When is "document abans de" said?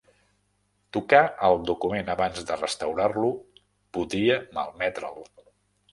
1.67-2.57